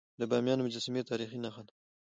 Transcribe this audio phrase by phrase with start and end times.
[0.19, 1.73] د بامیانو مجسمي د تاریخ نښه ده.